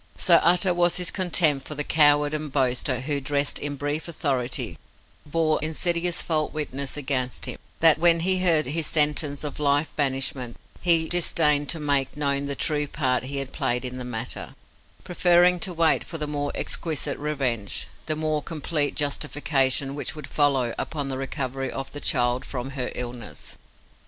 So 0.17 0.37
utter 0.37 0.73
was 0.73 0.95
his 0.97 1.11
contempt 1.11 1.67
for 1.67 1.75
the 1.75 1.83
coward 1.83 2.33
and 2.33 2.51
boaster 2.51 3.01
who, 3.01 3.21
dressed 3.21 3.59
in 3.59 3.75
brief 3.75 4.07
authority, 4.07 4.79
bore 5.27 5.61
insidious 5.61 6.23
false 6.23 6.51
witness 6.51 6.97
against 6.97 7.45
him, 7.45 7.59
that, 7.81 7.99
when 7.99 8.21
he 8.21 8.39
heard 8.39 8.65
his 8.65 8.87
sentence 8.87 9.43
of 9.43 9.59
life 9.59 9.95
banishment, 9.95 10.57
he 10.81 11.07
disdained 11.07 11.69
to 11.69 11.79
make 11.79 12.17
known 12.17 12.47
the 12.47 12.55
true 12.55 12.87
part 12.87 13.25
he 13.25 13.37
had 13.37 13.53
played 13.53 13.85
in 13.85 13.97
the 13.97 14.03
matter, 14.03 14.55
preferring 15.03 15.59
to 15.59 15.71
wait 15.71 16.03
for 16.03 16.17
the 16.17 16.25
more 16.25 16.51
exquisite 16.55 17.19
revenge, 17.19 17.85
the 18.07 18.15
more 18.15 18.41
complete 18.41 18.95
justification 18.95 19.93
which 19.93 20.15
would 20.15 20.25
follow 20.25 20.73
upon 20.79 21.09
the 21.09 21.17
recovery 21.19 21.71
of 21.71 21.91
the 21.91 22.01
child 22.01 22.43
from 22.43 22.71
her 22.71 22.91
illness. 22.95 23.55